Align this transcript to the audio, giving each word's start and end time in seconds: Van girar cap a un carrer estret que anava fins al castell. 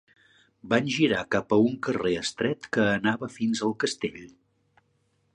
Van 0.69 0.87
girar 0.93 1.19
cap 1.35 1.51
a 1.57 1.59
un 1.65 1.75
carrer 1.87 2.13
estret 2.21 2.65
que 2.77 2.85
anava 2.93 3.29
fins 3.35 3.61
al 3.69 3.75
castell. 3.85 4.19